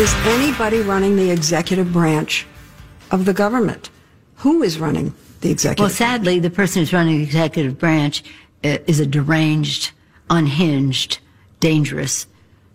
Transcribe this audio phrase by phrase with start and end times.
[0.00, 2.46] Is anybody running the executive branch
[3.10, 3.90] of the government?
[4.36, 5.82] Who is running the executive?
[5.82, 8.22] Well, sadly, the person who's running the executive branch
[8.62, 9.90] uh, is a deranged,
[10.30, 11.18] unhinged,
[11.58, 12.28] dangerous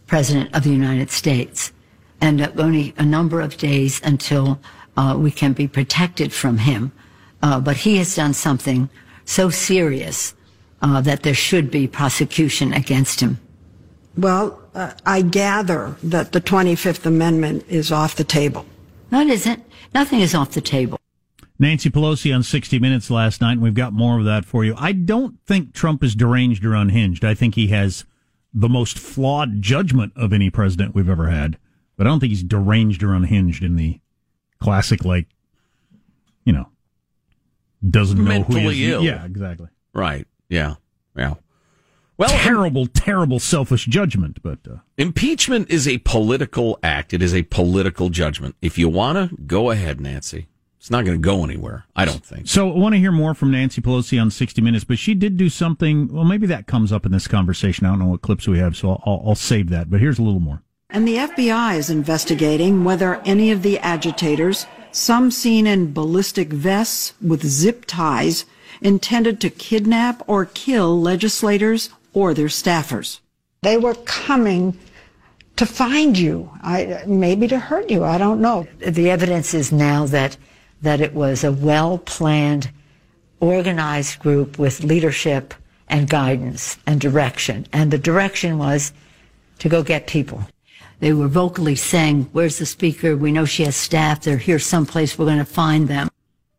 [0.06, 1.72] president of the United States.
[2.20, 4.60] And uh, only a number of days until
[4.98, 6.92] uh, we can be protected from him.
[7.42, 8.90] Uh, but he has done something
[9.24, 10.36] so serious
[10.82, 13.40] uh, that there should be prosecution against him.
[14.18, 18.66] Well, uh, I gather that the 25th Amendment is off the table.
[19.12, 19.64] No, it isn't.
[19.94, 21.00] Nothing is off the table.
[21.60, 24.74] Nancy Pelosi on 60 Minutes last night, and we've got more of that for you.
[24.78, 27.24] I don't think Trump is deranged or unhinged.
[27.24, 28.06] I think he has
[28.54, 31.58] the most flawed judgment of any president we've ever had.
[31.96, 34.00] But I don't think he's deranged or unhinged in the
[34.60, 35.28] classic, like,
[36.44, 36.70] you know,
[37.88, 38.92] doesn't know Mentally who he is.
[38.94, 39.04] ill.
[39.04, 39.68] Yeah, exactly.
[39.94, 40.28] Right.
[40.50, 40.76] Yeah.
[41.16, 41.36] Yeah.
[42.16, 44.42] Well, terrible, terrible selfish judgment.
[44.44, 47.14] But uh, impeachment is a political act.
[47.14, 48.56] It is a political judgment.
[48.62, 50.48] If you want to, go ahead, Nancy.
[50.78, 51.86] It's not going to go anywhere.
[51.96, 52.48] I don't think.
[52.48, 55.38] So I want to hear more from Nancy Pelosi on 60 Minutes, but she did
[55.38, 56.10] do something.
[56.10, 57.86] Well, maybe that comes up in this conversation.
[57.86, 59.90] I don't know what clips we have, so I'll, I'll, I'll save that.
[59.90, 60.62] But here's a little more.
[60.90, 67.14] And the FBI is investigating whether any of the agitators, some seen in ballistic vests
[67.22, 68.46] with zip ties,
[68.82, 73.20] intended to kidnap or kill legislators or their staffers.
[73.62, 74.78] They were coming
[75.56, 78.04] to find you, I, maybe to hurt you.
[78.04, 78.68] I don't know.
[78.80, 80.38] The evidence is now that
[80.82, 82.70] that it was a well planned,
[83.40, 85.54] organized group with leadership
[85.88, 87.66] and guidance and direction.
[87.72, 88.94] And the direction was
[89.60, 90.46] to go get people.
[91.00, 93.16] They were vocally saying, Where's the speaker?
[93.16, 94.22] We know she has staff.
[94.22, 95.18] They're here someplace.
[95.18, 96.10] We're going to find them.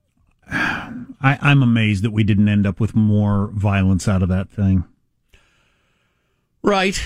[0.51, 4.85] I, I'm amazed that we didn't end up with more violence out of that thing.
[6.65, 7.01] Right.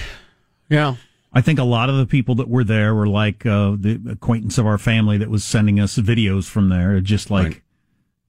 [0.71, 0.95] Yeah.
[1.33, 4.56] I think a lot of the people that were there were like uh, the acquaintance
[4.56, 6.99] of our family that was sending us videos from there.
[7.00, 7.62] Just like, Right.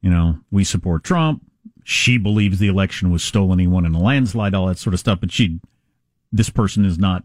[0.01, 1.44] you know, we support Trump.
[1.83, 3.59] She believes the election was stolen.
[3.59, 5.19] He won in a landslide, all that sort of stuff.
[5.21, 5.59] But she,
[6.31, 7.24] this person is not,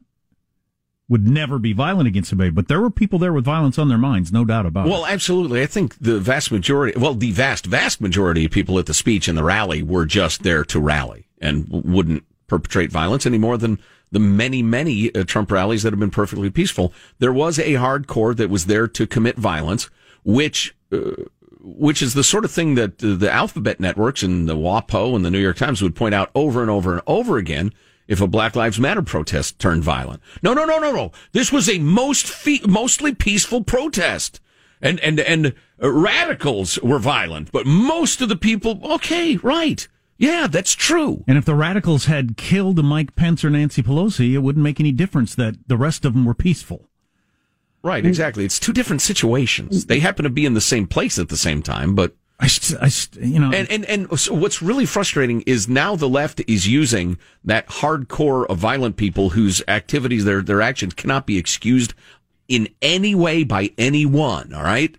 [1.08, 2.50] would never be violent against somebody.
[2.50, 5.10] But there were people there with violence on their minds, no doubt about Well, it.
[5.12, 5.60] absolutely.
[5.62, 9.28] I think the vast majority, well, the vast, vast majority of people at the speech
[9.28, 13.78] and the rally were just there to rally and wouldn't perpetrate violence any more than
[14.12, 16.92] the many, many uh, Trump rallies that have been perfectly peaceful.
[17.18, 19.90] There was a hardcore that was there to commit violence,
[20.24, 21.12] which, uh,
[21.60, 25.24] which is the sort of thing that uh, the alphabet networks and the WAPO and
[25.24, 27.72] the New York Times would point out over and over and over again.
[28.06, 30.22] if a Black Lives Matter protest turned violent.
[30.42, 31.12] No, no, no, no, no.
[31.32, 34.40] This was a most mostly peaceful protest.
[34.80, 39.88] And, and, and radicals were violent, but most of the people, okay, right.
[40.16, 41.24] Yeah, that's true.
[41.26, 44.92] And if the radicals had killed Mike Pence or Nancy Pelosi, it wouldn't make any
[44.92, 46.88] difference that the rest of them were peaceful.
[47.82, 48.44] Right, exactly.
[48.46, 49.86] It's two different situations.
[49.86, 52.48] They happen to be in the same place at the same time, but I,
[52.80, 52.90] I,
[53.20, 57.18] you know, and and and so what's really frustrating is now the left is using
[57.44, 61.94] that hardcore of violent people whose activities, their their actions cannot be excused
[62.48, 64.52] in any way by anyone.
[64.52, 64.96] All right,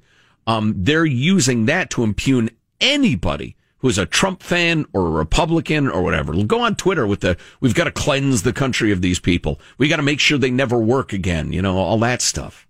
[0.47, 6.01] um, they're using that to impugn anybody who's a Trump fan or a Republican or
[6.01, 6.33] whatever.
[6.43, 9.59] Go on Twitter with the we've got to cleanse the country of these people.
[9.77, 11.53] We got to make sure they never work again.
[11.53, 12.65] You know all that stuff.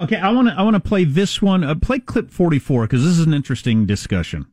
[0.00, 1.64] Okay, I want to I want to play this one.
[1.64, 4.46] Uh, play clip forty four because this is an interesting discussion.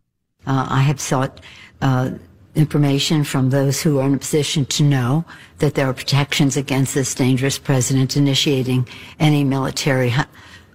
[0.45, 1.39] Uh, I have sought
[1.81, 2.11] uh,
[2.55, 5.23] information from those who are in a position to know
[5.59, 8.85] that there are protections against this dangerous president initiating
[9.17, 10.13] any military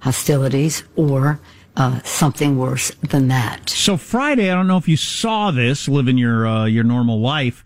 [0.01, 1.39] hostilities or
[1.77, 3.69] uh, something worse than that.
[3.71, 7.65] So Friday, I don't know if you saw this, living your uh, your normal life.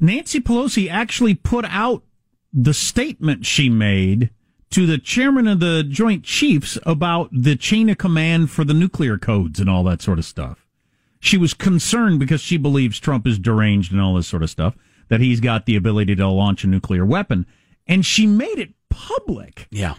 [0.00, 2.04] Nancy Pelosi actually put out
[2.52, 4.30] the statement she made
[4.70, 9.18] to the chairman of the Joint Chiefs about the chain of command for the nuclear
[9.18, 10.66] codes and all that sort of stuff.
[11.20, 14.76] She was concerned because she believes Trump is deranged and all this sort of stuff,
[15.08, 17.46] that he's got the ability to launch a nuclear weapon.
[17.86, 19.66] And she made it public.
[19.70, 19.94] Yeah.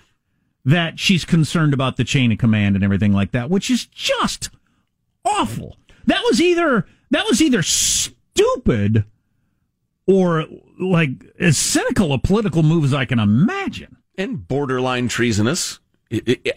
[0.65, 4.49] That she's concerned about the chain of command and everything like that, which is just
[5.25, 5.77] awful.
[6.05, 9.05] That was either, that was either stupid
[10.05, 10.45] or
[10.79, 11.09] like
[11.39, 15.79] as cynical a political move as I can imagine and borderline treasonous.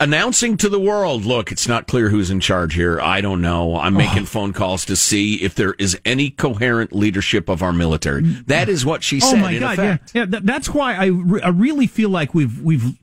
[0.00, 3.00] announcing to the world, look, it's not clear who's in charge here.
[3.00, 3.76] I don't know.
[3.76, 4.26] I'm making oh.
[4.26, 8.22] phone calls to see if there is any coherent leadership of our military.
[8.22, 9.38] That is what she oh said.
[9.38, 9.78] Oh my god!
[9.78, 10.24] Yeah, yeah.
[10.42, 12.98] that's why I, re- I really feel like we've we've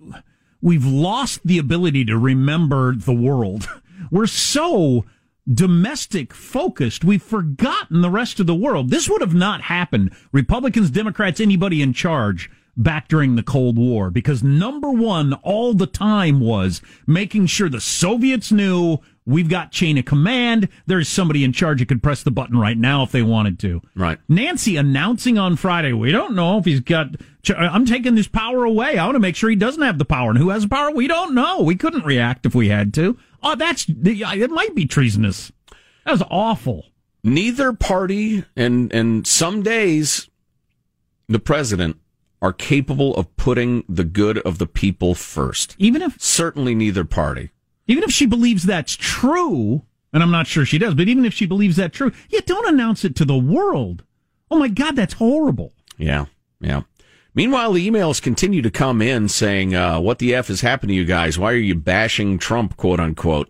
[0.62, 3.68] we've lost the ability to remember the world.
[4.12, 5.06] We're so
[5.52, 7.04] domestic focused.
[7.04, 8.90] We've forgotten the rest of the world.
[8.90, 10.16] This would have not happened.
[10.32, 15.88] Republicans, Democrats, anybody in charge back during the Cold War because number one all the
[15.88, 20.68] time was making sure the Soviets knew we've got chain of command.
[20.88, 23.82] There's somebody in charge who could press the button right now if they wanted to.
[23.96, 24.18] Right.
[24.28, 27.16] Nancy announcing on Friday, we don't know if he's got,
[27.50, 28.98] uh, I'm taking this power away.
[28.98, 30.32] I want to make sure he doesn't have the power.
[30.32, 30.92] And who has the power?
[30.92, 31.62] We don't know.
[31.62, 33.18] We couldn't react if we had to.
[33.44, 35.52] Oh, that's, it might be treasonous.
[36.06, 36.88] That was awful.
[37.24, 40.28] Neither party and, and some days
[41.28, 41.98] the president
[42.42, 45.76] are capable of putting the good of the people first.
[45.78, 47.52] Even if certainly neither party.
[47.90, 49.82] Even if she believes that's true,
[50.14, 52.72] and I'm not sure she does, but even if she believes that true, yeah, don't
[52.72, 54.04] announce it to the world.
[54.52, 55.74] Oh my God, that's horrible.
[55.98, 56.26] Yeah,
[56.62, 56.84] yeah.
[57.34, 60.96] Meanwhile, the emails continue to come in saying, uh, "What the f has happened to
[60.96, 61.40] you guys?
[61.40, 63.50] Why are you bashing Trump?" "Quote unquote."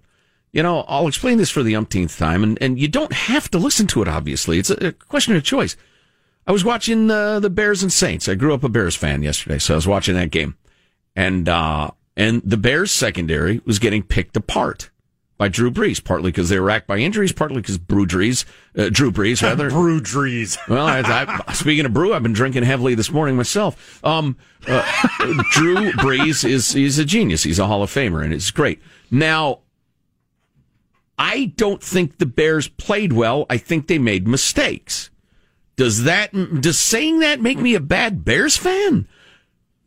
[0.54, 3.58] You know, I'll explain this for the umpteenth time, and, and you don't have to
[3.58, 4.08] listen to it.
[4.08, 5.76] Obviously, it's a, a question of choice.
[6.48, 8.30] I was watching uh, the Bears and Saints.
[8.30, 10.56] I grew up a Bears fan yesterday, so I was watching that game,
[11.14, 14.90] and uh, and the Bears secondary was getting picked apart
[15.38, 18.44] by Drew Brees, partly because they were racked by injuries, partly because Brew Brees,
[18.78, 19.70] uh, Drew Brees rather.
[19.72, 20.58] Brew Brees.
[20.68, 21.00] well, I,
[21.48, 24.04] I, speaking of brew, I've been drinking heavily this morning myself.
[24.04, 24.36] Um,
[24.68, 24.84] uh,
[25.52, 27.44] Drew Brees is is a genius.
[27.44, 28.82] He's a Hall of Famer, and it's great.
[29.10, 29.60] Now,
[31.18, 33.46] I don't think the Bears played well.
[33.50, 35.10] I think they made mistakes.
[35.78, 39.08] Does that, does saying that make me a bad Bears fan?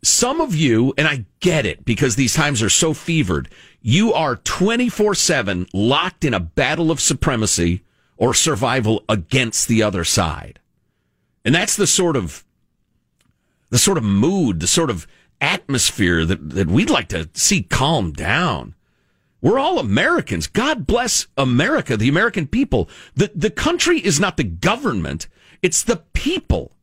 [0.02, 3.49] Some of you, and I get it because these times are so fevered,
[3.80, 7.82] you are 24 7 locked in a battle of supremacy
[8.16, 10.59] or survival against the other side.
[11.44, 12.44] And that's the sort of,
[13.71, 15.06] the sort of mood, the sort of
[15.40, 18.75] atmosphere that, that we'd like to see calm down.
[19.40, 20.47] We're all Americans.
[20.47, 22.88] God bless America, the American people.
[23.14, 25.26] The, the country is not the government.
[25.62, 26.76] It's the people.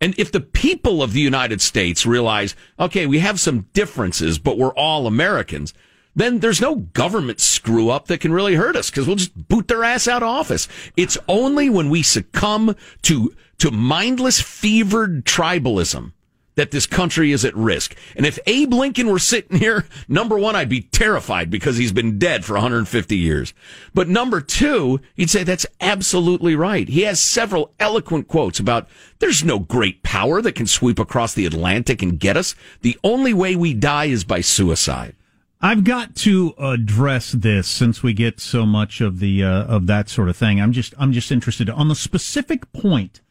[0.00, 4.58] And if the people of the United States realize, okay, we have some differences, but
[4.58, 5.72] we're all Americans,
[6.14, 9.68] then there's no government screw up that can really hurt us because we'll just boot
[9.68, 10.68] their ass out of office.
[10.96, 16.12] It's only when we succumb to, to mindless, fevered tribalism
[16.56, 17.94] that this country is at risk.
[18.16, 22.18] And if Abe Lincoln were sitting here, number one, I'd be terrified because he's been
[22.18, 23.54] dead for 150 years.
[23.94, 26.88] But number two, you'd say that's absolutely right.
[26.88, 31.46] He has several eloquent quotes about there's no great power that can sweep across the
[31.46, 32.54] Atlantic and get us.
[32.80, 35.14] The only way we die is by suicide.
[35.60, 40.10] I've got to address this since we get so much of the uh, of that
[40.10, 40.60] sort of thing.
[40.60, 43.22] I'm just I'm just interested on the specific point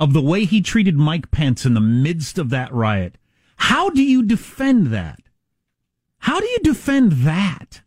[0.00, 3.16] of the way he treated Mike Pence in the midst of that riot.
[3.56, 5.20] How do you defend that?
[6.20, 7.82] How do you defend that?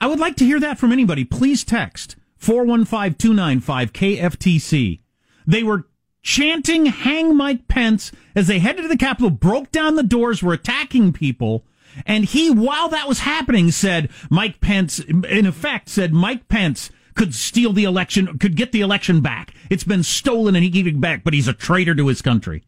[0.00, 1.24] I would like to hear that from anybody.
[1.24, 5.00] Please text 415 295 KFTC.
[5.46, 5.86] They were
[6.22, 10.52] chanting hang Mike Pence as they headed to the Capitol, broke down the doors, were
[10.52, 11.64] attacking people.
[12.06, 17.34] And he, while that was happening, said Mike Pence, in effect, said Mike Pence could
[17.34, 19.54] steal the election, could get the election back.
[19.72, 22.62] It's been stolen and he gave it back, but he's a traitor to his country.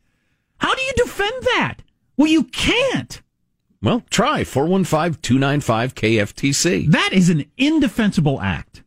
[0.57, 1.77] How do you defend that?
[2.17, 3.21] Well, you can't.
[3.83, 6.91] Well, try 415 295 KFTC.
[6.91, 8.83] That is an indefensible act.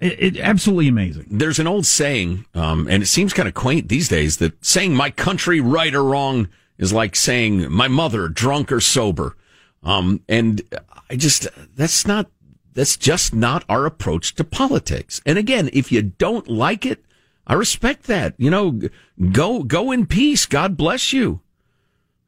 [0.00, 1.26] It, it, absolutely amazing.
[1.30, 4.96] There's an old saying, um, and it seems kind of quaint these days, that saying
[4.96, 9.36] my country right or wrong is like saying my mother drunk or sober.
[9.84, 10.60] Um, and
[11.08, 12.28] I just, that's not,
[12.72, 15.20] that's just not our approach to politics.
[15.24, 17.04] And again, if you don't like it,
[17.46, 18.34] I respect that.
[18.38, 18.80] You know,
[19.32, 20.46] go, go in peace.
[20.46, 21.40] God bless you.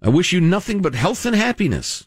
[0.03, 2.07] I wish you nothing but health and happiness.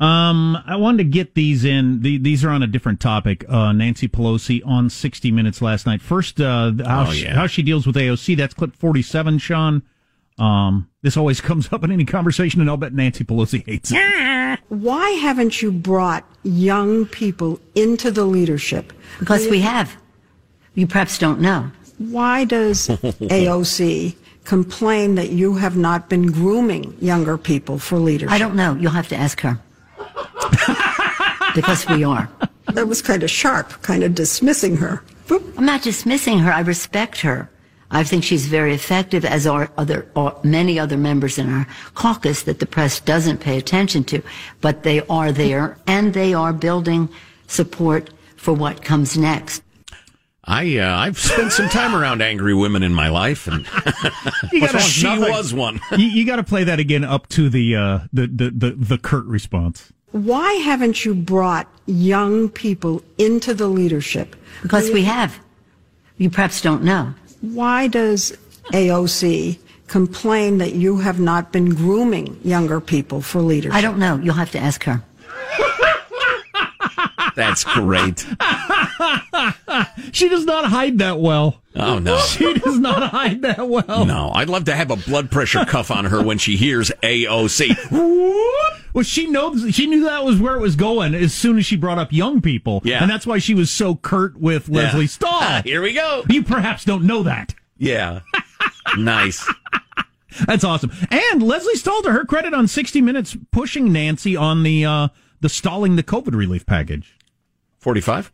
[0.00, 2.02] Um, I wanted to get these in.
[2.02, 3.44] The, these are on a different topic.
[3.48, 6.00] Uh, Nancy Pelosi on 60 Minutes last night.
[6.00, 7.12] First, uh, how, oh, yeah.
[7.12, 8.36] she, how she deals with AOC.
[8.36, 9.82] That's clip 47, Sean.
[10.38, 14.60] Um, this always comes up in any conversation, and I'll bet Nancy Pelosi hates it.
[14.68, 18.92] Why haven't you brought young people into the leadership?
[19.18, 19.96] Because we have.
[20.74, 21.72] You perhaps don't know.
[21.98, 28.32] Why does AOC complain that you have not been grooming younger people for leadership?
[28.32, 28.74] I don't know.
[28.74, 29.58] You'll have to ask her.
[31.54, 32.28] because we are.
[32.72, 35.02] That was kind of sharp, kind of dismissing her.
[35.30, 36.52] I'm not dismissing her.
[36.52, 37.50] I respect her.
[37.90, 42.42] I think she's very effective, as are other are many other members in our caucus
[42.42, 44.22] that the press doesn't pay attention to.
[44.60, 47.08] But they are there, and they are building
[47.46, 49.62] support for what comes next.
[50.48, 53.66] I uh, I've spent some time around angry women in my life, and
[54.60, 55.30] gotta, she nothing.
[55.30, 55.78] was one.
[55.92, 58.98] you, you got to play that again up to the, uh, the the the the
[58.98, 59.92] curt response.
[60.12, 64.36] Why haven't you brought young people into the leadership?
[64.62, 65.38] Because we have.
[66.16, 67.12] You perhaps don't know.
[67.42, 68.36] Why does
[68.72, 73.76] AOC complain that you have not been grooming younger people for leadership?
[73.76, 74.16] I don't know.
[74.16, 75.02] You'll have to ask her.
[77.38, 78.18] That's great.
[80.10, 81.62] she does not hide that well.
[81.76, 84.04] Oh no, she does not hide that well.
[84.04, 87.92] No, I'd love to have a blood pressure cuff on her when she hears AOC.
[87.92, 88.80] What?
[88.92, 91.76] Well, she knows she knew that was where it was going as soon as she
[91.76, 92.80] brought up young people.
[92.82, 94.82] Yeah, and that's why she was so curt with yeah.
[94.82, 95.30] Lesley Stahl.
[95.32, 96.24] Ah, here we go.
[96.28, 97.54] You perhaps don't know that.
[97.76, 98.22] Yeah,
[98.96, 99.48] nice.
[100.44, 100.90] That's awesome.
[101.08, 105.08] And Lesley Stahl, to her credit, on 60 Minutes, pushing Nancy on the uh,
[105.40, 107.14] the stalling the COVID relief package.
[107.78, 108.32] 45?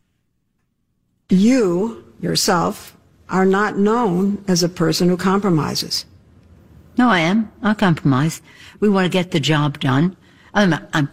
[1.29, 2.95] You, yourself,
[3.29, 6.05] are not known as a person who compromises.
[6.97, 7.51] No, I am.
[7.61, 8.41] I compromise.
[8.79, 10.15] We want to get the job done.
[10.53, 11.09] I'm, I'm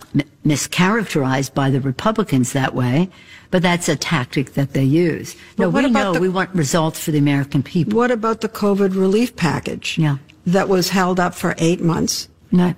[0.46, 3.10] mischaracterized by the Republicans that way,
[3.50, 5.34] but that's a tactic that they use.
[5.56, 7.96] But no, we know the, we want results for the American people.
[7.96, 9.98] What about the COVID relief package?
[9.98, 10.18] Yeah.
[10.46, 12.28] That was held up for eight months?
[12.52, 12.74] No.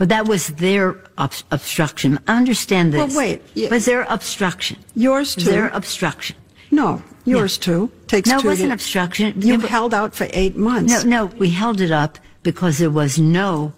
[0.00, 2.18] But that was their ob- obstruction.
[2.26, 3.14] I understand this.
[3.14, 3.42] Well, wait.
[3.52, 3.68] Yeah.
[3.68, 4.78] Was their obstruction?
[4.94, 5.44] Yours too.
[5.44, 6.36] Their obstruction.
[6.70, 7.64] No, yours yeah.
[7.64, 7.92] too.
[8.06, 9.42] Takes no, two it wasn't to, obstruction.
[9.42, 11.04] You held out for eight months.
[11.04, 13.74] No, no, we held it up because there was no,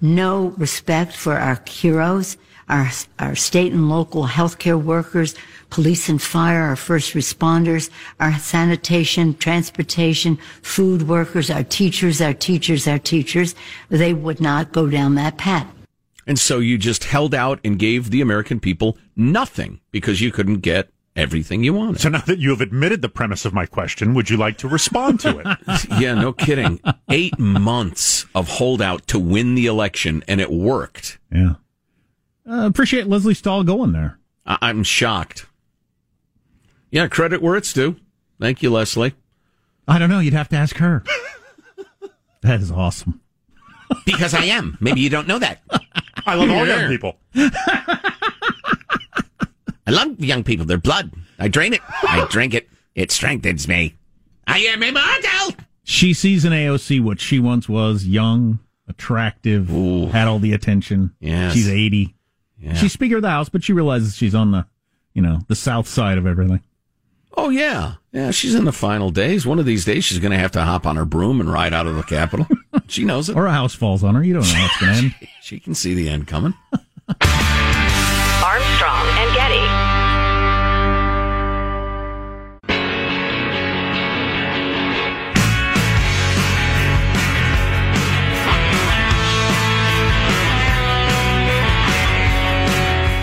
[0.00, 2.36] no respect for our heroes,
[2.68, 5.34] our, our state and local healthcare workers,
[5.70, 12.86] police and fire, our first responders, our sanitation, transportation, food workers, our teachers, our teachers,
[12.86, 13.54] our teachers,
[13.88, 15.66] they would not go down that path.
[16.26, 20.58] And so you just held out and gave the American people nothing because you couldn't
[20.58, 22.00] get everything you wanted.
[22.00, 24.68] So now that you have admitted the premise of my question, would you like to
[24.68, 25.46] respond to it?
[26.00, 26.80] yeah, no kidding.
[27.10, 31.18] Eight months of holdout to win the election, and it worked.
[31.32, 31.54] Yeah.
[32.48, 34.18] Uh, appreciate Lesley Stahl going there.
[34.44, 35.46] I- I'm shocked.
[36.90, 37.96] Yeah, credit where it's due.
[38.40, 39.14] Thank you, Lesley.
[39.88, 40.20] I don't know.
[40.20, 41.02] You'd have to ask her.
[42.42, 43.20] that is awesome.
[44.04, 44.76] because I am.
[44.80, 45.60] Maybe you don't know that.
[46.26, 47.16] I love all young people.
[49.86, 50.66] I love young people.
[50.66, 51.12] They're blood.
[51.38, 51.80] I drain it.
[52.02, 52.68] I drink it.
[52.94, 53.94] It strengthens me.
[54.46, 55.64] I am immortal.
[55.84, 60.06] She sees in AOC what she once was young, attractive, Ooh.
[60.08, 61.14] had all the attention.
[61.20, 61.52] Yes.
[61.54, 62.14] She's 80.
[62.58, 62.74] Yeah.
[62.74, 64.66] She's Speaker of the House, but she realizes she's on the,
[65.14, 66.60] you know, the south side of everything.
[67.38, 68.30] Oh yeah, yeah.
[68.30, 69.46] She's in the final days.
[69.46, 71.74] One of these days, she's going to have to hop on her broom and ride
[71.74, 72.46] out of the Capitol.
[72.88, 73.36] she knows it.
[73.36, 74.24] Or a house falls on her.
[74.24, 75.14] You don't know what's going to end.
[75.20, 76.54] she, she can see the end coming.
[78.42, 79.66] Armstrong and Getty.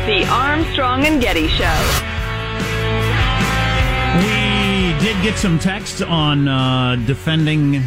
[0.06, 2.13] The Armstrong and Getty Show
[5.14, 7.84] did get some texts on uh, defending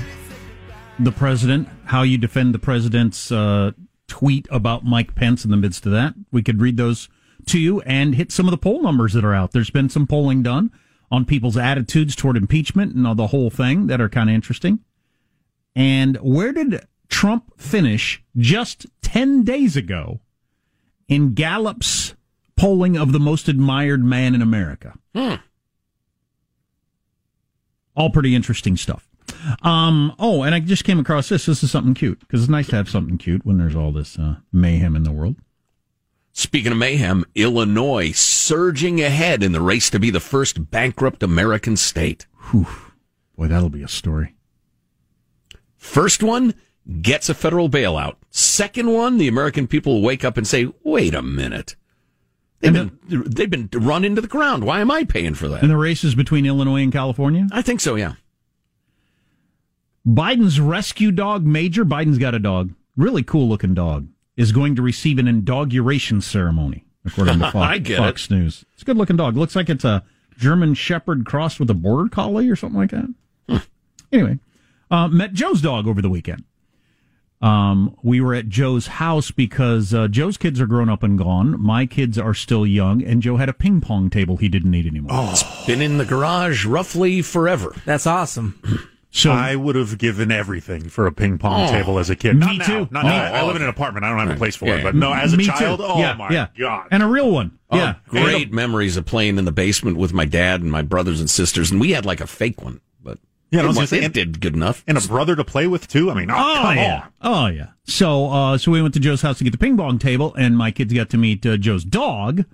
[0.99, 3.73] the president, how you defend the president's uh,
[4.07, 6.15] tweet about Mike Pence in the midst of that.
[6.31, 7.09] We could read those
[7.47, 9.53] to you and hit some of the poll numbers that are out.
[9.53, 10.71] There's been some polling done
[11.11, 14.81] on people's attitudes toward impeachment and the whole thing that are kind of interesting.
[15.75, 20.21] And where did Trump finish just 10 days ago
[21.09, 22.15] in Gallup's
[22.57, 24.95] polling of the most admired man in America?
[25.15, 25.37] Hmm.
[27.97, 29.09] All pretty interesting stuff.
[29.63, 31.47] Um, oh, and I just came across this.
[31.47, 34.19] This is something cute because it's nice to have something cute when there's all this
[34.19, 35.37] uh, mayhem in the world.
[36.33, 41.77] Speaking of mayhem, Illinois surging ahead in the race to be the first bankrupt American
[41.77, 42.27] state.
[42.51, 42.67] Whew.
[43.37, 44.35] Boy, that'll be a story.
[45.77, 46.55] First one
[47.01, 48.17] gets a federal bailout.
[48.31, 51.75] Second one, the American people will wake up and say, wait a minute.
[52.61, 54.65] They've been, they've been run into the ground.
[54.65, 55.63] Why am I paying for that?
[55.63, 57.47] And the races between Illinois and California?
[57.53, 58.15] I think so, yeah.
[60.07, 64.83] Biden's rescue dog, Major, Biden's got a dog, really cool looking dog, is going to
[64.83, 68.65] receive an inauguration ceremony, according to Fox, Fox News.
[68.75, 69.37] It's a good looking dog.
[69.37, 70.05] Looks like it's a
[70.39, 73.63] German Shepherd crossed with a Border Collie or something like that.
[74.13, 74.39] Anyway,
[74.91, 76.45] uh, met Joe's dog over the weekend.
[77.47, 81.61] Um, we were at Joe's house because uh, Joe's kids are grown up and gone.
[81.63, 84.87] My kids are still young, and Joe had a ping pong table he didn't need
[84.87, 85.13] anymore.
[85.31, 87.75] It's been in the garage roughly forever.
[87.85, 88.61] That's awesome.
[89.13, 92.35] So I would have given everything for a ping pong Oh, table as a kid.
[92.37, 92.67] me Not now.
[92.67, 92.89] too.
[92.91, 93.33] Not Oh, now.
[93.33, 94.05] I oh, live in an apartment.
[94.05, 94.83] I don't have a place for Yeah, it.
[94.83, 95.53] But no, as a Me too.
[95.53, 96.49] child, oh yeah, my yeah.
[96.59, 96.89] god!
[96.91, 97.59] and a real one.
[97.71, 101.19] Oh, yeah, great memories of playing in the basement with my dad and my brothers
[101.21, 101.71] and sisters.
[101.71, 102.96] And we had like a fake one, but
[103.51, 104.83] Yeah, I it, was it did good enough.
[104.89, 106.11] and a brother to play with too.
[106.11, 107.07] I mean, oh, Oh come yeah.
[107.21, 107.43] on.
[107.43, 107.69] Oh yeah.
[107.85, 110.57] So uh, so we went to Joe's house to get the ping pong table, and
[110.57, 112.45] my kids got to meet uh, Joe's dog,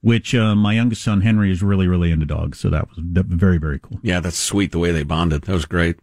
[0.00, 2.58] which uh, my youngest son Henry is really really into dogs.
[2.58, 3.98] So that was very very cool.
[4.02, 5.42] Yeah, that's sweet the way they bonded.
[5.42, 5.98] That was great.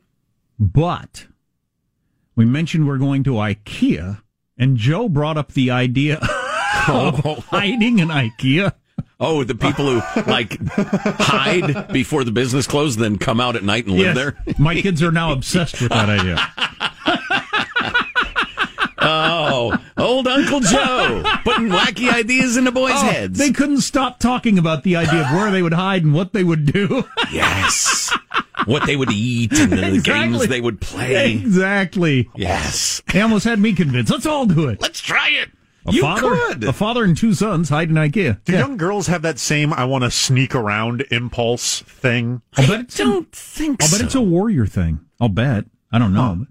[0.60, 1.26] But
[2.36, 4.22] we mentioned we're going to IKEA,
[4.58, 6.18] and Joe brought up the idea
[6.88, 8.74] of hiding in IKEA.
[9.26, 13.86] Oh, the people who like hide before the business closes, then come out at night
[13.86, 14.16] and live Yes.
[14.16, 14.38] there.
[14.60, 16.38] My kids are now obsessed with that idea.
[19.06, 23.38] Oh, old Uncle Joe putting wacky ideas into boys' Oh, heads.
[23.38, 26.44] They couldn't stop talking about the idea of where they would hide and what they
[26.46, 27.04] would do.
[27.32, 28.16] yes,
[28.66, 31.34] what they would eat and the games they would play.
[31.34, 32.30] Exactly.
[32.36, 34.10] Yes, They almost had me convinced.
[34.10, 34.80] Let's all do it.
[34.82, 35.50] let's try it.
[35.86, 36.64] A you father, could.
[36.64, 38.44] a father and two sons hide in IKEA.
[38.46, 38.60] Do Yeah.
[38.60, 42.42] young girls have that same "I want to sneak around" impulse thing?
[42.58, 45.02] I'll bet it's, don't think I'll bet it's a warrior thing.
[45.20, 45.66] I'll bet.
[45.92, 46.46] I don't know.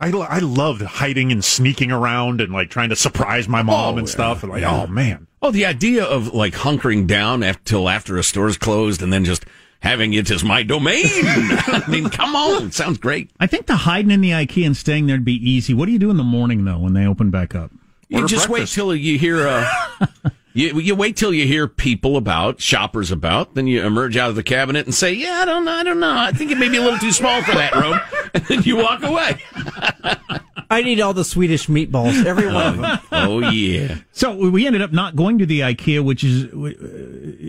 [0.00, 3.94] I, lo- I loved hiding and sneaking around and like trying to surprise my mom
[3.94, 4.12] Oh, and yeah.
[4.12, 4.42] stuff.
[4.42, 4.82] And like, Yeah.
[4.82, 9.12] oh man, Oh, the idea of like hunkering down after, after a store's closed and
[9.12, 9.44] then just
[9.80, 11.04] having it as my domain.
[11.06, 13.30] I mean, come on, sounds great.
[13.38, 15.72] I think the hiding in the IKEA and staying there'd be easy.
[15.74, 17.70] What do you do in the morning though when they open back up?
[18.12, 18.76] You just breakfast.
[18.76, 19.46] wait till you hear.
[19.48, 19.66] Uh,
[20.54, 23.54] you you wait till you hear people about shoppers about.
[23.54, 26.00] Then you emerge out of the cabinet and say, "Yeah, I don't know, I don't
[26.00, 26.14] know.
[26.16, 27.98] I think it may be a little too small for that room."
[28.34, 29.42] And then you walk away.
[30.70, 32.98] I need all the Swedish meatballs, every one of them.
[33.12, 33.98] Oh yeah.
[34.12, 36.46] So we ended up not going to the IKEA, which is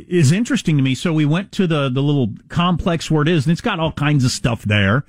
[0.09, 0.93] is interesting to me.
[0.93, 3.93] So we went to the the little complex where it is, and it's got all
[3.93, 5.05] kinds of stuff there.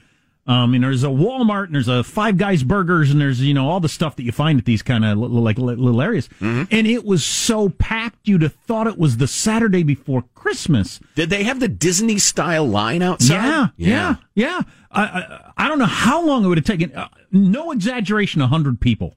[0.47, 3.67] Um, and there's a Walmart, and there's a Five Guys Burgers, and there's you know
[3.69, 6.29] all the stuff that you find at these kind of like li- little areas.
[6.41, 11.01] And it was so packed, you'd have thought it was the Saturday before Christmas.
[11.15, 13.35] Did they have the Disney style line outside?
[13.35, 14.61] Yeah, yeah, yeah.
[14.91, 16.95] I, I I don't know how long it would have taken.
[16.95, 19.17] Uh, no exaggeration, a hundred people.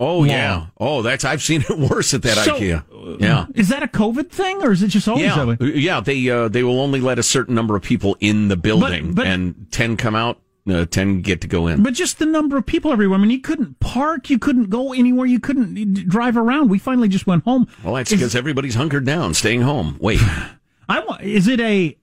[0.00, 0.66] Oh yeah.
[0.78, 3.20] Oh, that's I've seen it worse at that So, IKEA.
[3.20, 3.46] Yeah.
[3.54, 5.56] Is that a COVID thing, or is it just always that Yeah, way?
[5.74, 6.00] yeah.
[6.00, 9.26] They uh, they will only let a certain number of people in the building, but-
[9.26, 10.38] and ten come out.
[10.66, 11.82] Uh, ten get to go in.
[11.82, 13.18] But just the number of people everywhere.
[13.18, 16.70] I mean, you couldn't park, you couldn't go anywhere, you couldn't drive around.
[16.70, 17.68] We finally just went home.
[17.84, 19.98] well, that's because everybody's hunkered down, staying home.
[20.00, 20.20] Wait,
[20.88, 21.20] I want.
[21.20, 21.96] Is it a?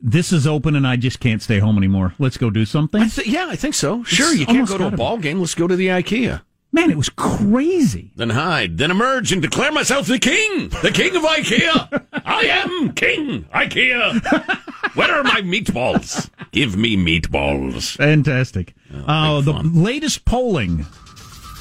[0.00, 2.14] This is open and I just can't stay home anymore.
[2.18, 3.02] Let's go do something.
[3.02, 4.02] I th- yeah, I think so.
[4.04, 5.38] Sure, you can't go to a ball game.
[5.38, 6.40] Let's go to the IKEA.
[6.72, 8.12] Man, it was crazy.
[8.16, 12.04] Then hide, then emerge and declare myself the king, the king of IKEA.
[12.24, 14.94] I am king IKEA.
[14.94, 16.28] Where are my meatballs?
[16.52, 17.96] Give me meatballs.
[17.96, 18.74] Fantastic.
[18.92, 19.82] Oh, big uh, the fun.
[19.82, 20.86] latest polling.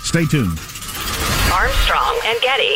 [0.04, 0.60] Stay tuned.
[1.54, 2.76] Armstrong and Getty.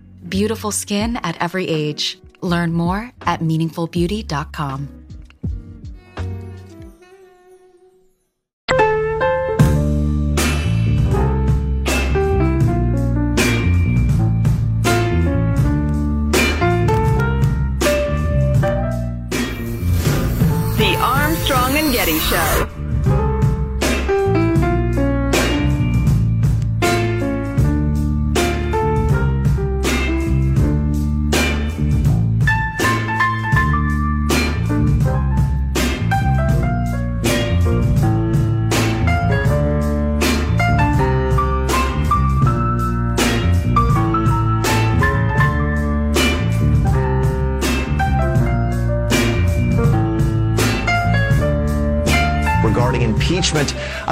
[0.31, 2.17] Beautiful skin at every age.
[2.41, 5.00] Learn more at meaningfulbeauty.com.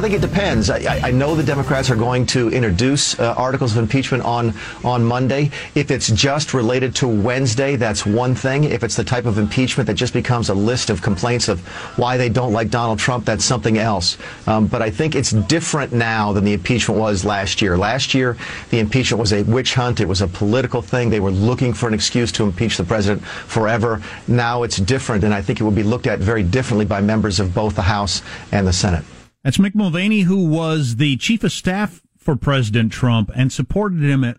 [0.09, 0.71] think it depends.
[0.71, 5.03] I, I- know the Democrats are going to introduce uh, articles of impeachment on on
[5.03, 5.51] Monday.
[5.75, 8.63] If it's just related to Wednesday, that's one thing.
[8.63, 11.59] If it's the type of impeachment that just becomes a list of complaints of
[11.97, 14.17] why they don't like Donald Trump, that's something else.
[14.47, 17.77] Um, but I think it's different now than the impeachment was last year.
[17.77, 18.37] Last year,
[18.69, 19.99] the impeachment was a witch hunt.
[19.99, 21.09] It was a political thing.
[21.09, 24.01] They were looking for an excuse to impeach the president forever.
[24.27, 27.39] Now it's different, and I think it will be looked at very differently by members
[27.39, 29.03] of both the House and the Senate.
[29.43, 34.23] That's Mick Mulvaney, who was the chief of staff for President Trump and supported him
[34.23, 34.37] at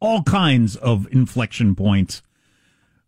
[0.00, 2.22] all kinds of inflection points,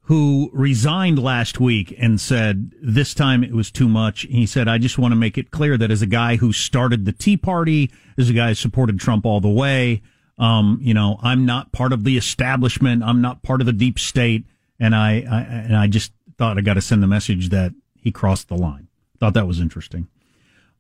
[0.03, 4.23] who resigned last week and said this time it was too much.
[4.23, 7.05] He said, I just want to make it clear that as a guy who started
[7.05, 10.03] the Tea Party, as a guy who supported Trump all the way,
[10.37, 13.05] um, you know, I'm not part of the establishment.
[13.05, 14.47] I'm not part of the deep state.
[14.81, 18.11] And I, I and I just thought I got to send the message that he
[18.11, 18.89] crossed the line.
[19.19, 20.09] Thought that was interesting.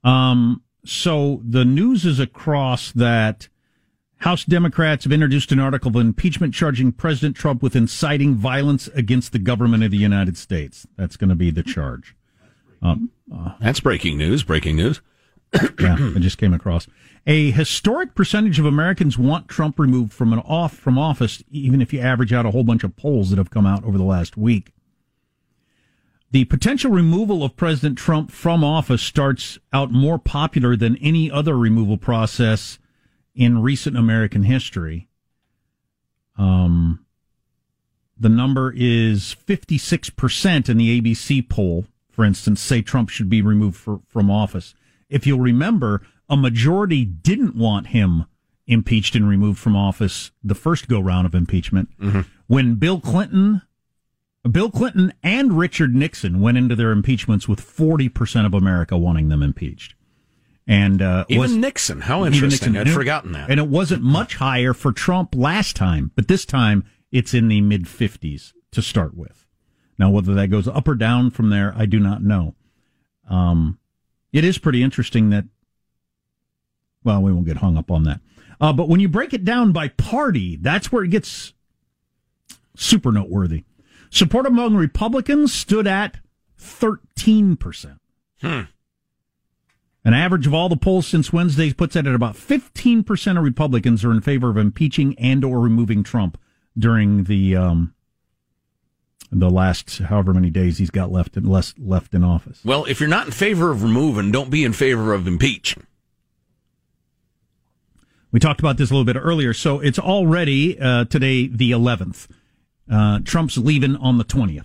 [0.05, 3.49] Um, so the news is across that
[4.19, 9.33] House Democrats have introduced an article of impeachment charging President Trump with inciting violence against
[9.33, 10.87] the government of the United States.
[10.97, 12.15] That's going to be the charge.
[12.83, 14.43] Um, uh, That's breaking news.
[14.43, 15.01] Breaking news.
[15.81, 16.87] yeah, it just came across.
[17.27, 21.93] A historic percentage of Americans want Trump removed from an off from office, even if
[21.93, 24.37] you average out a whole bunch of polls that have come out over the last
[24.37, 24.73] week.
[26.33, 31.59] The potential removal of President Trump from office starts out more popular than any other
[31.59, 32.79] removal process
[33.35, 35.09] in recent American history.
[36.39, 37.05] Um,
[38.19, 43.77] the number is 56% in the ABC poll, for instance, say Trump should be removed
[43.77, 44.75] for, from office.
[45.09, 48.27] If you'll remember, a majority didn't want him
[48.67, 51.89] impeached and removed from office the first go round of impeachment.
[52.47, 53.63] When Bill Clinton,
[54.49, 59.43] Bill Clinton and Richard Nixon went into their impeachments with 40% of America wanting them
[59.43, 59.95] impeached.
[60.67, 62.01] And uh, Even was- Nixon.
[62.03, 62.73] How interesting.
[62.73, 62.89] Nixon.
[62.89, 63.51] I'd forgotten that.
[63.51, 67.61] And it wasn't much higher for Trump last time, but this time it's in the
[67.61, 69.47] mid 50s to start with.
[69.99, 72.55] Now, whether that goes up or down from there, I do not know.
[73.29, 73.79] Um,
[74.33, 75.45] it is pretty interesting that,
[77.05, 78.21] well, we won't get hung up on that.
[78.61, 81.53] Uh, but when you break it down by party, that's where it gets
[82.77, 83.65] super noteworthy.
[84.11, 86.19] Support among Republicans stood at
[86.61, 87.99] 13%.
[88.41, 88.61] Hmm.
[90.05, 94.05] An average of all the polls since Wednesday puts it at about 15% of Republicans
[94.05, 96.39] are in favor of impeaching and or removing Trump
[96.77, 97.95] during the um,
[99.31, 102.61] the last however many days he's got left in, less left in office.
[102.65, 105.87] Well, if you're not in favor of removing, don't be in favor of impeaching.
[108.33, 109.53] We talked about this a little bit earlier.
[109.53, 112.29] So it's already uh, today the 11th.
[112.91, 114.65] Uh, Trump's leaving on the 20th.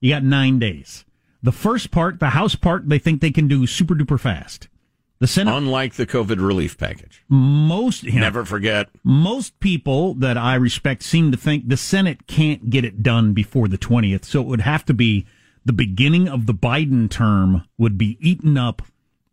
[0.00, 1.04] You got nine days.
[1.42, 4.68] The first part, the House part, they think they can do super duper fast.
[5.18, 7.22] The Senate, Unlike the COVID relief package.
[7.28, 8.88] most you know, Never forget.
[9.04, 13.68] most people that I respect seem to think the Senate can't get it done before
[13.68, 14.24] the 20th.
[14.24, 15.26] So it would have to be
[15.64, 18.80] the beginning of the Biden term would be eaten up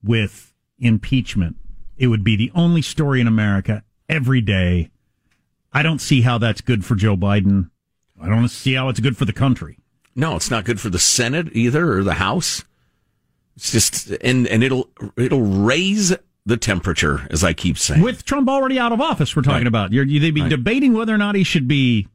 [0.03, 1.55] with impeachment.
[1.97, 4.89] It would be the only story in America every day.
[5.71, 7.69] I don't see how that's good for Joe Biden.
[8.21, 9.77] I don't see how it's good for the country.
[10.15, 12.63] No, it's not good for the Senate either or the House.
[13.55, 18.01] It's just and and it'll it'll raise the temperature, as I keep saying.
[18.01, 19.67] With Trump already out of office, we're talking Right.
[19.67, 19.91] about.
[19.91, 20.49] You're, they'd be Right.
[20.49, 22.07] debating whether or not he should be.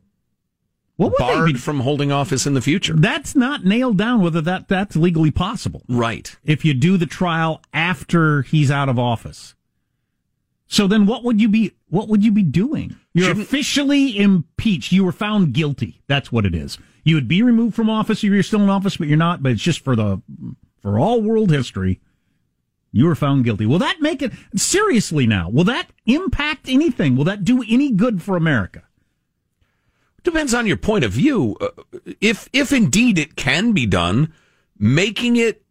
[0.97, 1.59] What would barred be?
[1.59, 2.95] from holding office in the future.
[2.95, 5.83] That's not nailed down whether that that's legally possible.
[5.88, 6.35] Right.
[6.45, 9.55] If you do the trial after he's out of office.
[10.72, 12.96] So then what would you be what would you be doing?
[13.12, 14.90] You're Shouldn't- officially impeached.
[14.90, 16.00] You were found guilty.
[16.06, 16.78] That's what it is.
[17.04, 19.52] You would be removed from office if you're still in office, but you're not, but
[19.52, 20.22] it's just for the
[20.80, 22.00] for all world history.
[22.90, 23.66] You were found guilty.
[23.66, 25.50] Will that make it seriously now?
[25.50, 27.16] Will that impact anything?
[27.16, 28.82] Will that do any good for America?
[30.24, 31.56] Depends on your point of view.
[31.61, 31.68] Uh,
[32.20, 34.32] If if indeed it can be done,
[34.78, 35.62] making it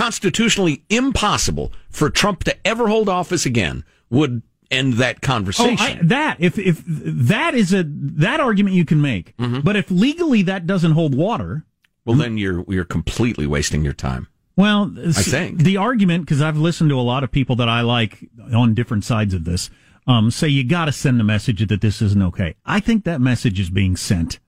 [0.00, 5.76] constitutionally impossible for Trump to ever hold office again would end that conversation.
[5.80, 9.60] Oh, I, that if if that is a that argument you can make, Mm-hmm.
[9.60, 11.64] but if legally that doesn't hold water,
[12.04, 14.28] well, then you're you're completely wasting your time.
[14.56, 15.58] well, I think.
[15.64, 19.04] the argument because I've listened to a lot of people that I like on different
[19.04, 19.70] sides of this
[20.06, 22.54] um, say you got to send the message that this isn't okay.
[22.64, 24.38] I think that message is being sent.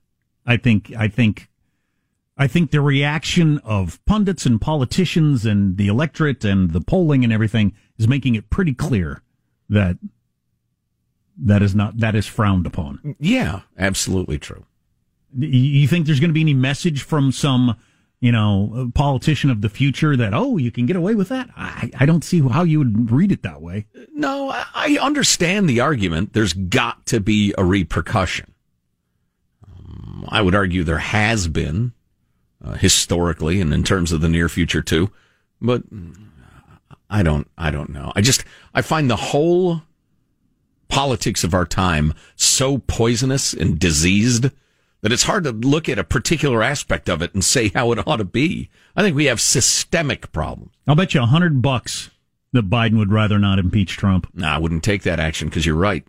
[0.45, 1.47] I think I think
[2.35, 7.31] I think the reaction of pundits and politicians and the electorate and the polling and
[7.31, 9.21] everything is making it pretty clear
[9.69, 9.97] that
[11.37, 13.15] that is not that is frowned upon.
[13.19, 14.65] Yeah, absolutely true.
[15.37, 17.75] You think there's going to be any message from some,
[18.19, 21.49] you know, politician of the future that oh, you can get away with that?
[21.55, 23.85] I, I don't see how you would read it that way.
[24.13, 26.33] No, I- I understand the argument.
[26.33, 28.53] There's got to be a repercussion.
[29.67, 31.93] Um, I would argue there has been
[32.63, 35.11] uh, historically, and in terms of the near future too.
[35.61, 35.83] But
[37.09, 37.49] I don't.
[37.57, 38.11] I don't know.
[38.15, 39.81] I just I find the whole
[40.87, 44.49] politics of our time so poisonous and diseased
[45.01, 48.07] that it's hard to look at a particular aspect of it and say how it
[48.07, 48.69] ought to be.
[48.95, 50.71] I think we have systemic problems.
[50.87, 52.09] I'll bet you a hundred bucks
[52.53, 54.27] that Biden would rather not impeach Trump.
[54.33, 56.05] Nah, I wouldn't take that action because you're right.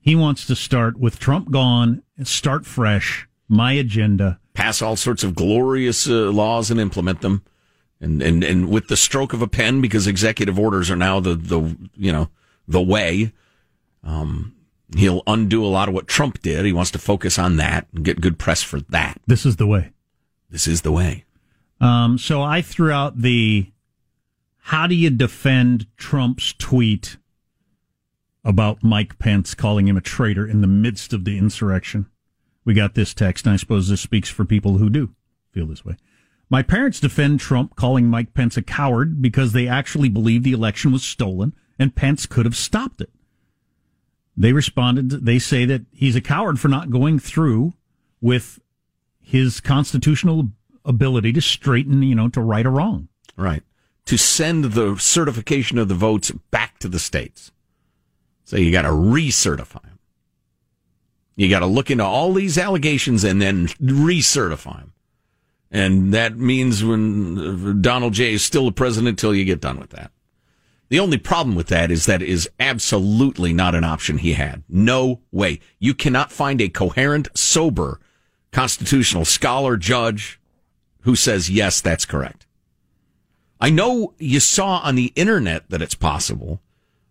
[0.00, 3.26] He wants to start with Trump gone, start fresh.
[3.48, 4.40] My agenda.
[4.58, 7.44] Pass all sorts of glorious uh, laws and implement them,
[8.00, 11.36] and, and and with the stroke of a pen, because executive orders are now the
[11.36, 12.28] the you know
[12.66, 13.32] the way.
[14.02, 14.56] Um,
[14.96, 16.64] he'll undo a lot of what Trump did.
[16.64, 19.20] He wants to focus on that and get good press for that.
[19.28, 19.92] This is the way.
[20.50, 21.24] This is the way.
[21.80, 23.70] Um, so I threw out the
[24.58, 27.16] how do you defend Trump's tweet
[28.42, 32.06] about Mike Pence calling him a traitor in the midst of the insurrection?
[32.68, 35.14] We got this text, and I suppose this speaks for people who do
[35.52, 35.96] feel this way.
[36.50, 40.92] My parents defend Trump calling Mike Pence a coward because they actually believe the election
[40.92, 43.08] was stolen and Pence could have stopped it.
[44.36, 47.72] They responded, they say that he's a coward for not going through
[48.20, 48.60] with
[49.18, 50.48] his constitutional
[50.84, 53.08] ability to straighten, you know, to right a wrong.
[53.34, 53.62] Right.
[54.04, 57.50] To send the certification of the votes back to the states.
[58.44, 59.97] So you got to recertify them.
[61.38, 64.92] You got to look into all these allegations and then recertify them.
[65.70, 69.78] And that means when uh, Donald J is still the president until you get done
[69.78, 70.10] with that.
[70.88, 74.64] The only problem with that is that is absolutely not an option he had.
[74.68, 75.60] No way.
[75.78, 78.00] You cannot find a coherent, sober
[78.50, 80.40] constitutional scholar, judge
[81.02, 82.48] who says, yes, that's correct.
[83.60, 86.60] I know you saw on the internet that it's possible.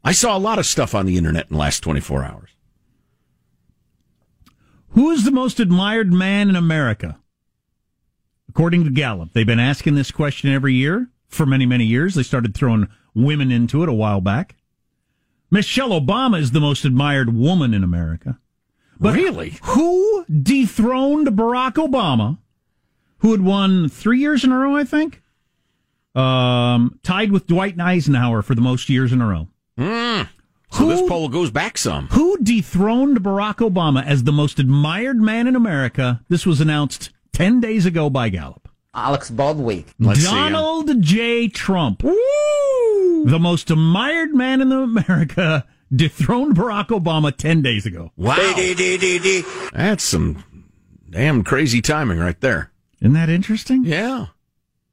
[0.03, 2.56] I saw a lot of stuff on the internet in the last 24 hours.
[4.97, 7.19] Who is the most admired man in America?
[8.49, 12.15] According to Gallup, they've been asking this question every year for many, many years.
[12.15, 14.55] They started throwing women into it a while back.
[15.51, 18.39] Michelle Obama is the most admired woman in America.
[18.99, 19.59] But really?
[19.65, 22.39] Who dethroned Barack Obama,
[23.19, 25.21] who had won three years in a row, I think?
[26.15, 29.47] Um, tied with Dwight Eisenhower for the most years in a row.
[29.77, 30.27] Mm.
[30.71, 32.07] So Who- this poll goes back some.
[32.09, 36.21] Who dethroned Barack Obama as the most admired man in America?
[36.29, 38.67] This was announced 10 days ago by Gallup.
[38.93, 39.85] Alec Baldwin.
[39.99, 41.47] Let's Donald J.
[41.47, 42.01] Trump.
[42.01, 48.11] The most admired man in America dethroned Barack Obama 10 days ago.
[48.17, 48.35] Wow.
[49.73, 50.43] That's some
[51.09, 52.71] damn crazy timing right there.
[53.01, 53.83] Isn't that interesting?
[53.85, 54.27] Yeah.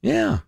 [0.03, 0.41] Yeah.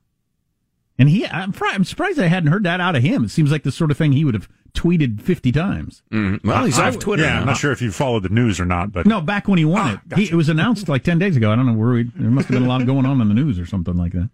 [0.98, 3.24] And he, I'm, fri- I'm surprised I hadn't heard that out of him.
[3.24, 6.02] It seems like the sort of thing he would have tweeted 50 times.
[6.12, 6.44] Mm.
[6.44, 7.22] Well, he's I- off Twitter.
[7.24, 7.40] Yeah, now.
[7.40, 9.64] I'm not sure if you followed the news or not, but No, back when he
[9.64, 10.16] won it.
[10.16, 11.50] He, it was announced like 10 days ago.
[11.50, 13.34] I don't know where we, there must have been a lot going on in the
[13.34, 14.30] news or something like that.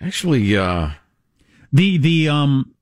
[0.00, 0.90] Actually, uh,
[1.72, 2.74] The, the, um,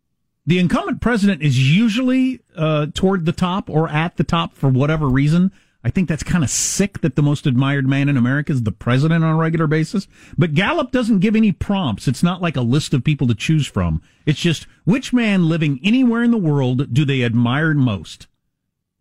[0.46, 5.08] the incumbent president is usually uh, toward the top or at the top for whatever
[5.08, 5.52] reason.
[5.82, 8.72] I think that's kind of sick that the most admired man in America is the
[8.72, 10.06] president on a regular basis.
[10.36, 12.06] But Gallup doesn't give any prompts.
[12.06, 14.02] It's not like a list of people to choose from.
[14.26, 18.26] It's just which man living anywhere in the world do they admire most?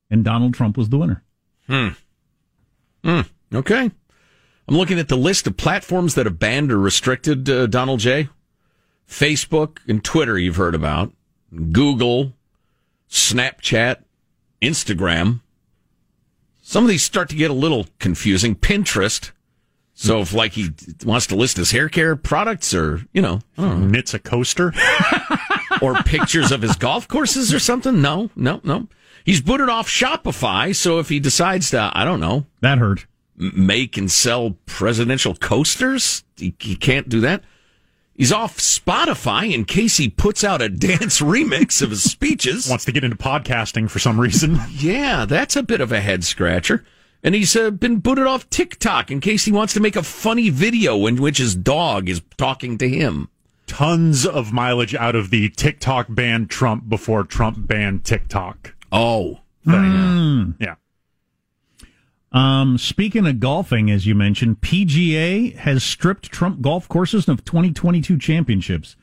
[0.10, 1.24] And Donald Trump was the winner.
[1.68, 1.90] Hmm.
[3.04, 3.22] Hmm.
[3.54, 3.92] Okay.
[4.68, 8.30] I'm looking at the list of platforms that have banned or restricted uh, Donald J.
[9.08, 11.12] Facebook and Twitter, you've heard about.
[11.72, 12.34] Google,
[13.10, 14.04] Snapchat,
[14.62, 15.42] Instagram.
[16.70, 18.54] Some of these start to get a little confusing.
[18.54, 19.32] Pinterest.
[19.96, 20.70] So if like he
[21.04, 24.72] wants to list his hair care products or, you know, I know, knits a coaster.
[25.82, 28.04] or pictures of his golf courses or something.
[28.04, 28.88] No, no, no.
[29.26, 30.76] He's booted off Shopify.
[30.76, 33.08] So if he decides to, I don't know, That hurt.
[33.36, 37.44] make and sell presidential coasters, he, he can't do that.
[38.20, 42.68] He's off Spotify in case he puts out a dance remix of his speeches.
[42.70, 44.60] Wants to get into podcasting for some reason.
[44.72, 46.84] Yeah, that's a bit of a head scratcher.
[47.24, 50.50] And he's uh, been booted off TikTok in case he wants to make a funny
[50.50, 53.30] video in which his dog is talking to him.
[53.68, 58.76] Tons of mileage out of the TikTok banned Trump before Trump banned TikTok.
[58.92, 60.56] Oh, thing.
[60.60, 60.76] Yeah.
[62.32, 68.18] Um, speaking of golfing, as you mentioned, PGA has stripped Trump golf courses of 2022
[68.20, 68.96] championships.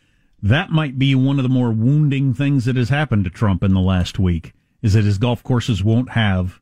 [0.42, 3.74] That might be one of the more wounding things that has happened to Trump in
[3.74, 4.52] the last week.
[4.82, 6.60] Is that his golf courses won't have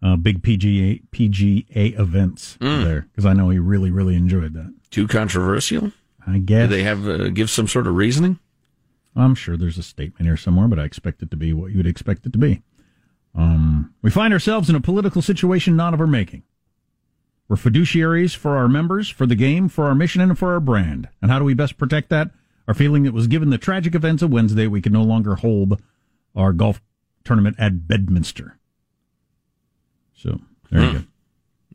[0.00, 2.84] uh, big PGA PGA events Mm.
[2.84, 4.72] there because I know he really really enjoyed that.
[4.90, 5.90] Too controversial?
[6.24, 8.38] I Do guess they have uh, give some sort of reasoning?
[9.16, 11.78] I'm sure there's a statement here somewhere, but I expect it to be what you
[11.78, 12.62] would expect it to be.
[13.34, 16.42] Um, we find ourselves in a political situation not of our making.
[17.48, 21.08] We're fiduciaries for our members, for the game, for our mission, and for our brand.
[21.22, 22.30] And how do we best protect that?
[22.66, 25.80] Our feeling that was given the tragic events of Wednesday, we can no longer hold
[26.36, 26.82] our golf
[27.24, 28.58] tournament at Bedminster.
[30.14, 30.96] So there you Hmm.
[30.96, 31.02] go.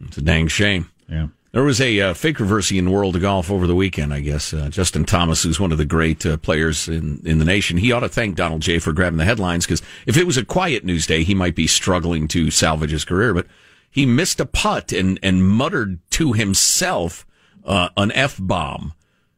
[0.01, 0.89] It's a dang shame.
[1.07, 1.27] Yeah.
[1.53, 4.55] There was a uh, fakerversy in world of golf over the weekend, I guess.
[4.55, 7.91] Uh, Justin Thomas, who's one of the great uh, players in, in the nation, he
[7.91, 8.79] ought to thank Donald J.
[8.79, 11.67] for grabbing the headlines because if it was a quiet news day, he might be
[11.67, 13.35] struggling to salvage his career.
[13.35, 13.45] But
[13.91, 17.23] he missed a putt and, and muttered to himself
[17.63, 18.93] uh, an F bomb,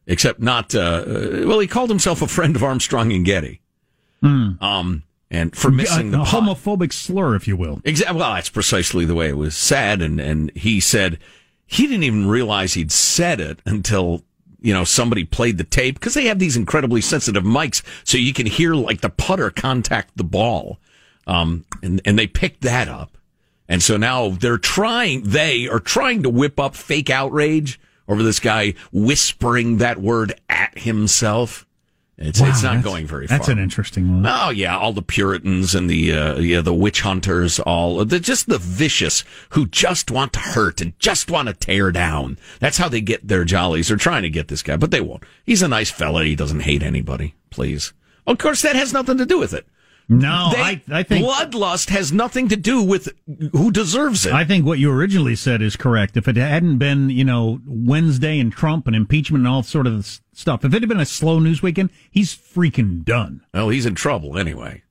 [0.06, 3.60] except not, uh, uh, well, he called himself a friend of Armstrong and Getty.
[4.62, 7.82] Um, and for missing a, the a homophobic slur, if you will.
[7.84, 8.18] Exactly.
[8.18, 10.00] Well, that's precisely the way it was said.
[10.00, 11.18] And, and he said
[11.66, 14.22] he didn't even realize he'd said it until,
[14.60, 17.82] you know, somebody played the tape because they have these incredibly sensitive mics.
[18.04, 20.78] So you can hear like the putter contact the ball.
[21.26, 23.18] Um, and, and they picked that up.
[23.68, 28.38] And so now they're trying, they are trying to whip up fake outrage over this
[28.38, 31.65] guy whispering that word at himself.
[32.18, 33.36] It's, Wow, it's not going very far.
[33.36, 34.26] That's an interesting one.
[34.26, 38.48] Oh yeah, all the Puritans and the uh, yeah the witch hunters, all the just
[38.48, 42.38] the vicious who just want to hurt and just want to tear down.
[42.58, 43.88] That's how they get their jollies.
[43.88, 45.24] They're trying to get this guy, but they won't.
[45.44, 46.24] He's a nice fella.
[46.24, 47.34] He doesn't hate anybody.
[47.50, 47.92] Please.
[48.26, 49.66] Of course, that has nothing to do with it.
[50.08, 53.08] No, They- I, I think bloodlust has nothing to do with
[53.52, 54.32] who deserves it.
[54.32, 56.16] I think what you originally said is correct.
[56.16, 60.20] If it hadn't been, you know, Wednesday and Trump and impeachment and all sort of
[60.32, 63.40] stuff, if it had been a slow news weekend, he's freaking done.
[63.52, 64.84] well, he's in trouble anyway.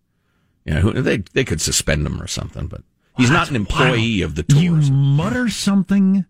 [0.66, 2.82] Yeah, who- they they could suspend him or something, but
[3.16, 6.26] he's not an employee of the You mutter something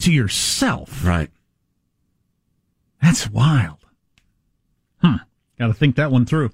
[0.00, 1.04] to yourself.
[1.04, 1.30] Right.
[3.02, 3.78] That's wild.
[5.02, 5.16] Hmm.
[5.58, 6.50] Got to think that one through.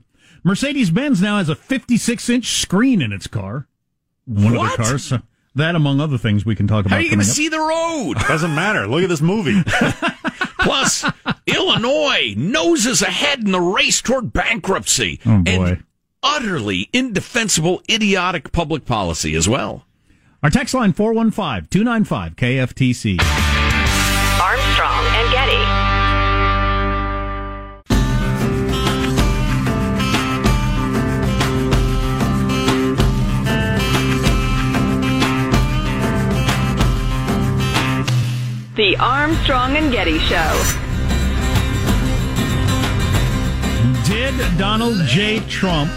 [0.46, 3.66] Mercedes Benz now has a 56 inch screen in its car.
[4.26, 4.70] One What?
[4.70, 5.04] of the cars.
[5.06, 5.18] So
[5.56, 6.90] that, among other things, we can talk about.
[6.92, 8.14] How are you going to see the road?
[8.28, 8.86] Doesn't matter.
[8.86, 9.60] Look at this movie.
[10.60, 11.04] Plus,
[11.48, 15.18] Illinois noses ahead in the race toward bankruptcy.
[15.26, 15.50] Oh, boy.
[15.50, 15.84] And
[16.22, 19.84] utterly indefensible, idiotic public policy as well.
[20.44, 23.45] Our text line 415 295 KFTC.
[38.98, 40.82] Armstrong and Getty Show.
[44.06, 45.40] Did Donald J.
[45.48, 45.90] Trump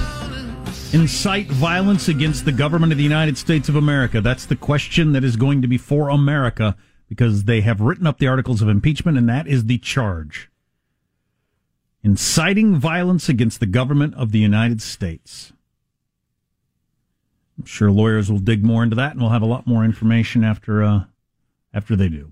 [0.94, 4.22] incite violence against the government of the United States of America?
[4.22, 6.76] That's the question that is going to be for America
[7.08, 10.50] because they have written up the articles of impeachment, and that is the charge.
[12.04, 15.52] Inciting violence against the government of the United States.
[17.58, 20.44] I'm sure lawyers will dig more into that, and we'll have a lot more information
[20.44, 21.04] after uh,
[21.74, 22.32] after they do.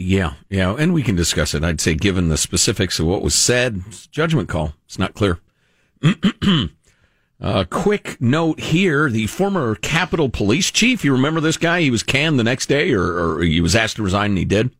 [0.00, 1.64] Yeah, yeah, and we can discuss it.
[1.64, 3.82] I'd say, given the specifics of what was said,
[4.12, 4.74] judgment call.
[4.86, 5.40] It's not clear.
[7.40, 11.04] A quick note here: the former Capitol Police Chief.
[11.04, 11.80] You remember this guy?
[11.80, 14.44] He was canned the next day, or, or he was asked to resign, and he
[14.44, 14.70] did.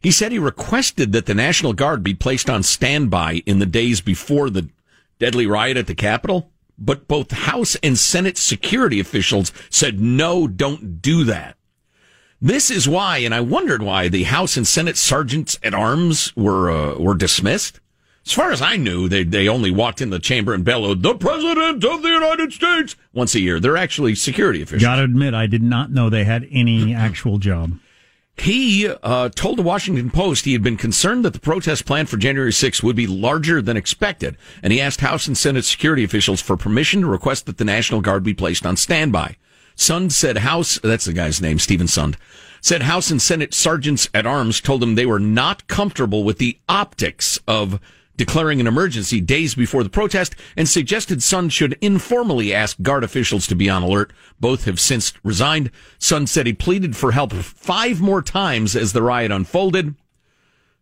[0.00, 4.00] He said he requested that the National Guard be placed on standby in the days
[4.00, 4.68] before the
[5.18, 11.02] deadly riot at the Capitol, but both House and Senate security officials said no, don't
[11.02, 11.56] do that.
[12.42, 16.70] This is why, and I wondered why the House and Senate sergeants at arms were
[16.70, 17.80] uh, were dismissed.
[18.26, 21.14] As far as I knew, they they only walked in the chamber and bellowed, "The
[21.14, 23.60] President of the United States" once a year.
[23.60, 24.82] They're actually security officials.
[24.82, 27.78] got to admit, I did not know they had any actual job.
[28.36, 32.16] He uh, told the Washington Post he had been concerned that the protest planned for
[32.16, 36.40] January 6th would be larger than expected, and he asked House and Senate security officials
[36.40, 39.36] for permission to request that the National Guard be placed on standby.
[39.76, 42.16] Sund said House, that's the guy's name, Steven Sund,
[42.60, 46.58] said House and Senate sergeants at arms told him they were not comfortable with the
[46.68, 47.80] optics of
[48.16, 53.46] declaring an emergency days before the protest and suggested Sund should informally ask Guard officials
[53.46, 54.12] to be on alert.
[54.38, 55.70] Both have since resigned.
[55.98, 59.94] Sund said he pleaded for help five more times as the riot unfolded.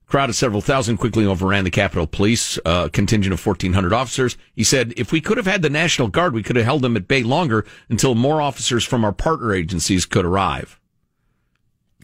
[0.09, 4.39] Crowd of several thousand quickly overran the Capitol Police, uh, contingent of 1,400 officers.
[4.55, 6.97] He said, if we could have had the National Guard, we could have held them
[6.97, 10.81] at bay longer until more officers from our partner agencies could arrive.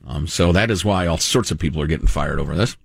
[0.07, 2.77] Um, so that is why all sorts of people are getting fired over this.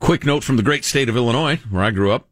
[0.00, 2.28] Quick note from the great state of Illinois, where I grew up.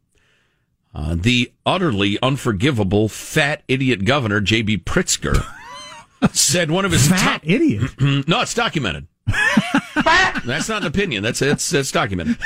[0.93, 4.79] Uh, the utterly unforgivable fat idiot governor, J.B.
[4.79, 5.41] Pritzker,
[6.33, 7.91] said one of his Fat top idiot.
[8.27, 9.07] no, it's documented.
[9.95, 11.23] That's not an opinion.
[11.23, 12.37] That's it's it's documented.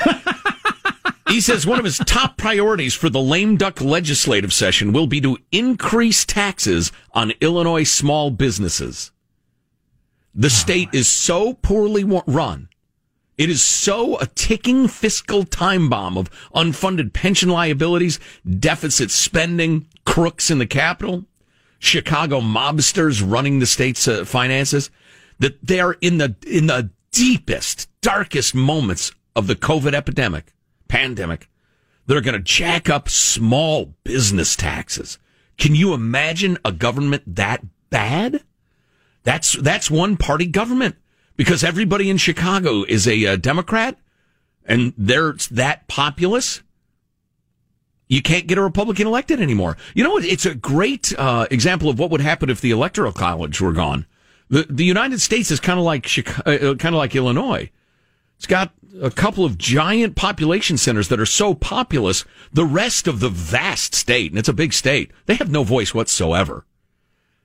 [1.28, 5.20] He says one of his top priorities for the lame duck legislative session will be
[5.22, 9.10] to increase taxes on Illinois small businesses.
[10.34, 12.68] The state is so poorly run.
[13.36, 20.50] It is so a ticking fiscal time bomb of unfunded pension liabilities, deficit spending, crooks
[20.50, 21.24] in the capital,
[21.78, 24.90] Chicago mobsters running the state's uh, finances
[25.38, 30.52] that they are in the in the deepest, darkest moments of the COVID epidemic,
[30.88, 31.48] pandemic.
[32.06, 35.18] They're going to jack up small business taxes.
[35.56, 38.42] Can you imagine a government that bad?
[39.22, 40.96] That's that's one party government
[41.36, 43.96] because everybody in Chicago is a uh, Democrat
[44.66, 46.62] and they're that populous.
[48.08, 49.78] You can't get a Republican elected anymore.
[49.94, 50.18] You know?
[50.18, 54.06] It's a great uh, example of what would happen if the Electoral College were gone.
[54.50, 57.70] The the United States is kind of like Chicago, uh, kind of like Illinois.
[58.36, 62.24] It's got a couple of giant population centers that are so populous.
[62.52, 65.94] The rest of the vast state, and it's a big state, they have no voice
[65.94, 66.66] whatsoever.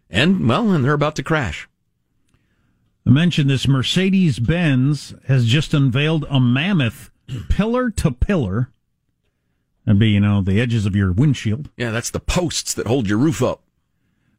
[0.09, 1.67] And well, and they're about to crash.
[3.05, 7.09] I mentioned this Mercedes Benz has just unveiled a mammoth
[7.49, 8.71] pillar to pillar.
[9.85, 11.69] That'd be, you know, the edges of your windshield.
[11.77, 13.63] Yeah, that's the posts that hold your roof up.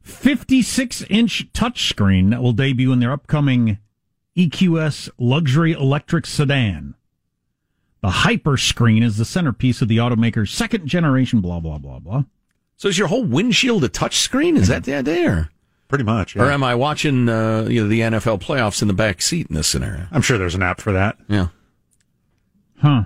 [0.03, 3.77] 56 inch touchscreen that will debut in their upcoming
[4.35, 6.95] EQS luxury electric sedan.
[8.01, 12.23] The Hyperscreen is the centerpiece of the automaker's second generation, blah, blah, blah, blah.
[12.75, 14.57] So is your whole windshield a touchscreen?
[14.57, 15.51] Is that the idea?
[15.87, 16.35] Pretty much.
[16.35, 19.55] Or am I watching uh, you know the NFL playoffs in the back seat in
[19.55, 20.07] this scenario?
[20.11, 21.17] I'm sure there's an app for that.
[21.27, 21.47] Yeah.
[22.81, 23.03] Huh.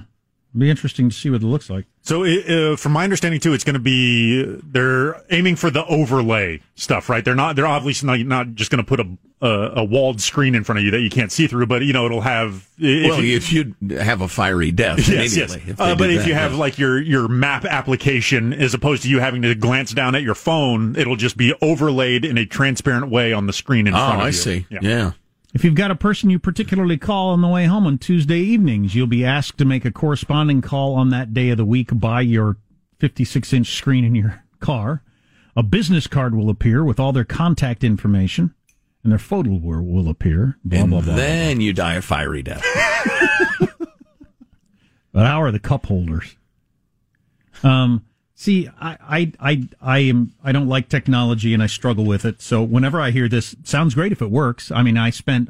[0.58, 1.86] Be interesting to see what it looks like.
[2.01, 6.62] So, uh, from my understanding too, it's going to be they're aiming for the overlay
[6.76, 7.26] stuff, right?
[7.26, 7.56] They're not.
[7.56, 10.80] They're obviously not, not just going to put a, a, a walled screen in front
[10.80, 12.70] of you that you can't see through, but you know it'll have.
[12.78, 15.56] If well, you, if you have a fiery death, yes, yes.
[15.56, 16.58] If uh, but if that, you have yeah.
[16.58, 20.36] like your your map application, as opposed to you having to glance down at your
[20.36, 24.14] phone, it'll just be overlaid in a transparent way on the screen in oh, front
[24.14, 24.28] of I you.
[24.28, 24.68] I see.
[24.70, 25.12] yeah.
[25.56, 28.93] If you've got a person you particularly call on the way home on Tuesday evenings,
[28.93, 32.20] you'll be asked to make a corresponding call on that day of the week by
[32.20, 32.58] your
[32.99, 35.01] 56 inch screen in your car.
[35.56, 38.53] A business card will appear with all their contact information,
[39.01, 40.58] and their photo will, will appear.
[40.66, 41.16] Blah, and blah, blah.
[41.16, 42.66] then you die a fiery death.
[45.14, 46.36] But how are the cup holders?
[47.64, 48.03] Um,
[48.36, 52.41] see, I, I, I, I am, I don't like technology and I struggle with it.
[52.41, 54.71] So whenever I hear this, sounds great if it works.
[54.71, 55.49] I mean, I spent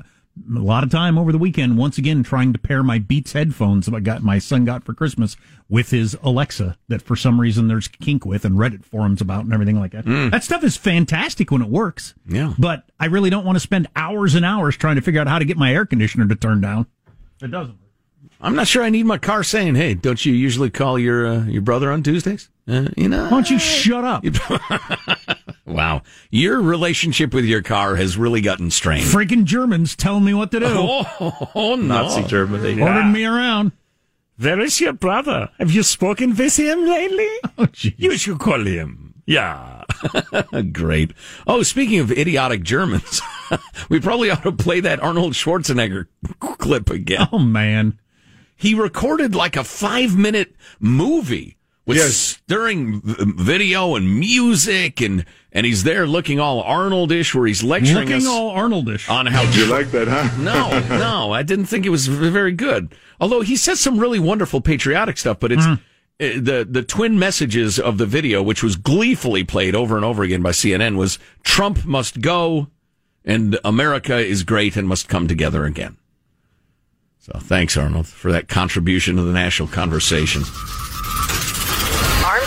[0.53, 3.85] a lot of time over the weekend once again trying to pair my Beats headphones
[3.85, 5.37] that I got my son got for Christmas
[5.69, 9.53] with his Alexa that for some reason there's kink with and Reddit forums about and
[9.53, 10.05] everything like that.
[10.05, 10.31] Mm.
[10.31, 12.13] That stuff is fantastic when it works.
[12.27, 12.53] Yeah.
[12.59, 15.39] But I really don't want to spend hours and hours trying to figure out how
[15.39, 16.87] to get my air conditioner to turn down.
[17.41, 17.77] It doesn't.
[18.41, 21.45] I'm not sure I need my car saying, "Hey, don't you usually call your uh,
[21.45, 23.23] your brother on Tuesdays?" Uh, you know.
[23.23, 24.23] Why don't you shut up?
[25.65, 26.01] wow,
[26.31, 29.05] your relationship with your car has really gotten strained.
[29.05, 30.65] Freaking Germans telling me what to do.
[30.77, 32.81] Oh, oh no, Nazi Germany.
[32.81, 33.71] Ordering me around.
[34.37, 35.49] Where is your brother?
[35.59, 37.29] Have you spoken with him lately?
[37.57, 37.67] Oh.
[37.97, 39.13] You should call him.
[39.25, 39.83] Yeah.
[40.73, 41.13] Great.
[41.47, 43.21] Oh, speaking of idiotic Germans,
[43.89, 46.07] we probably ought to play that Arnold Schwarzenegger
[46.39, 47.29] clip again.
[47.31, 47.99] Oh man,
[48.57, 52.15] he recorded like a five minute movie with Yes.
[52.15, 58.15] stirring video and music, and and he's there looking all Arnoldish, where he's lecturing looking
[58.15, 59.09] us all Arnoldish.
[59.09, 60.29] on how You like that, huh?
[60.41, 62.93] no, no, I didn't think it was very good.
[63.21, 65.77] Although he says some really wonderful patriotic stuff, but it's uh,
[66.17, 70.41] the the twin messages of the video, which was gleefully played over and over again
[70.41, 72.67] by CNN, was Trump must go,
[73.23, 75.97] and America is great and must come together again.
[77.19, 80.43] So thanks, Arnold, for that contribution to the national conversation.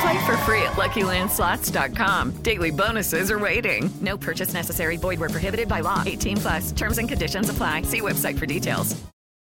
[0.00, 2.42] Play for free at LuckyLandSlots.com.
[2.42, 3.90] Daily bonuses are waiting.
[4.00, 4.96] No purchase necessary.
[4.96, 6.02] Void where prohibited by law.
[6.06, 6.72] 18 plus.
[6.72, 7.82] Terms and conditions apply.
[7.82, 8.96] See website for details.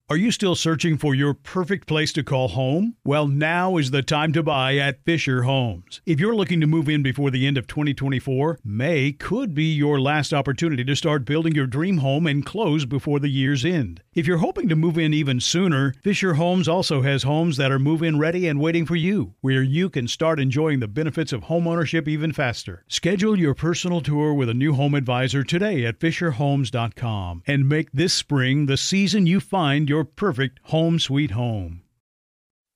[0.09, 2.97] Are you still searching for your perfect place to call home?
[3.05, 6.01] Well, now is the time to buy at Fisher Homes.
[6.05, 10.01] If you're looking to move in before the end of 2024, May could be your
[10.01, 14.03] last opportunity to start building your dream home and close before the year's end.
[14.15, 17.79] If you're hoping to move in even sooner, Fisher Homes also has homes that are
[17.79, 21.45] move in ready and waiting for you, where you can start enjoying the benefits of
[21.45, 22.83] homeownership even faster.
[22.87, 28.13] Schedule your personal tour with a new home advisor today at FisherHomes.com and make this
[28.13, 31.81] spring the season you find your perfect home sweet home.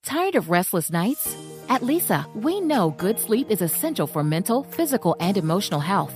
[0.04, 1.36] Tired of restless nights?
[1.70, 6.16] At Leesa, we know good sleep is essential for mental, physical, and emotional health.